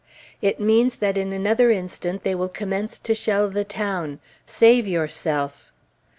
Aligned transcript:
"It 0.41 0.59
means 0.59 0.95
that 0.95 1.15
in 1.15 1.31
another 1.31 1.69
instant 1.69 2.23
they 2.23 2.33
will 2.33 2.49
commence 2.49 2.97
to 2.97 3.13
shell 3.13 3.51
the 3.51 3.63
town. 3.63 4.17
Save 4.47 4.87
yourself." 4.87 5.71